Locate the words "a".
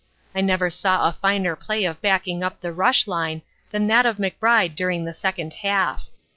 1.07-1.13